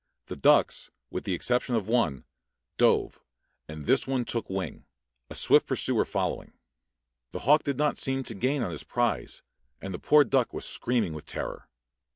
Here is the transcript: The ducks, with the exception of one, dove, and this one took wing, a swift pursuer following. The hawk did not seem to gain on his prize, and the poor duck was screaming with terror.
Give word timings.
The 0.25 0.35
ducks, 0.35 0.89
with 1.11 1.25
the 1.25 1.33
exception 1.35 1.75
of 1.75 1.87
one, 1.87 2.25
dove, 2.77 3.19
and 3.67 3.85
this 3.85 4.07
one 4.07 4.25
took 4.25 4.49
wing, 4.49 4.87
a 5.29 5.35
swift 5.35 5.67
pursuer 5.67 6.05
following. 6.05 6.53
The 7.33 7.41
hawk 7.41 7.61
did 7.61 7.77
not 7.77 7.99
seem 7.99 8.23
to 8.23 8.33
gain 8.33 8.63
on 8.63 8.71
his 8.71 8.83
prize, 8.83 9.43
and 9.79 9.93
the 9.93 9.99
poor 9.99 10.23
duck 10.23 10.53
was 10.55 10.65
screaming 10.65 11.13
with 11.13 11.27
terror. 11.27 11.69